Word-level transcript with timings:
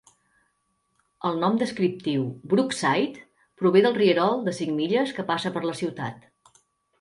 El 1.29 1.35
nom 1.43 1.59
descriptiu 1.63 2.23
Brookside 2.53 3.21
prové 3.61 3.85
del 3.87 3.95
rierol 3.99 4.41
de 4.49 4.55
cinc 4.61 4.75
milles 4.81 5.15
que 5.19 5.27
passa 5.29 5.53
per 5.59 5.65
la 5.69 5.77
ciutat. 5.85 6.27